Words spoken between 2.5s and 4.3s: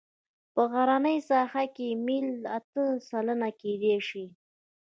اته سلنه کیدی شي